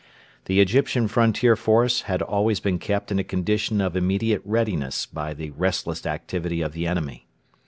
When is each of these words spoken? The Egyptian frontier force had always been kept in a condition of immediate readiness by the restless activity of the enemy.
The 0.45 0.59
Egyptian 0.59 1.07
frontier 1.07 1.55
force 1.55 2.01
had 2.09 2.23
always 2.23 2.59
been 2.59 2.79
kept 2.79 3.11
in 3.11 3.19
a 3.19 3.23
condition 3.23 3.79
of 3.79 3.95
immediate 3.95 4.41
readiness 4.43 5.05
by 5.05 5.35
the 5.35 5.51
restless 5.51 6.07
activity 6.07 6.63
of 6.63 6.73
the 6.73 6.87
enemy. 6.87 7.27